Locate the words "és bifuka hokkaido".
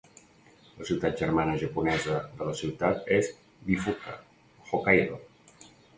3.19-5.21